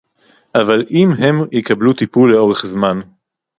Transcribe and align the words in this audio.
אבל 0.55 0.85
אם 0.91 1.09
הם 1.19 1.35
יקבלו 1.51 1.93
טיפול 1.93 2.33
לאורך 2.33 2.65
זמן 2.65 2.99